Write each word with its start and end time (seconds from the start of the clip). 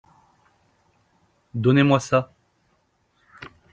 Donnez-moi 1.53 1.99
ça. 1.99 2.33